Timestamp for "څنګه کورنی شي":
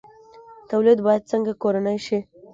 1.31-2.19